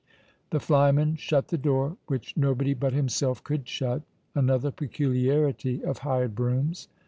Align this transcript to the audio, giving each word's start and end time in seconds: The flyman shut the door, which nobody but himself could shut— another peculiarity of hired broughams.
The 0.49 0.59
flyman 0.59 1.15
shut 1.15 1.49
the 1.49 1.59
door, 1.59 1.95
which 2.07 2.35
nobody 2.35 2.73
but 2.73 2.91
himself 2.91 3.43
could 3.43 3.67
shut— 3.69 4.01
another 4.33 4.71
peculiarity 4.71 5.85
of 5.85 5.99
hired 5.99 6.33
broughams. 6.33 6.87